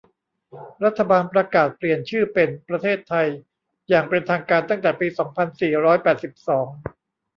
[0.83, 3.27] รัฐบาลประกาศเปลี่ยนชื่อเป็นประเทศไทย
[3.89, 6.67] อย่างเป็นทางการตั้งแต่ปี สองพันสี่ร้อยแปดสิบสอง